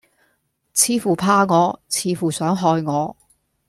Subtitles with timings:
[0.73, 3.15] 似乎怕我，似乎想害我。